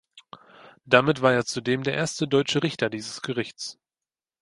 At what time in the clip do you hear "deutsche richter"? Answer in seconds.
2.27-2.89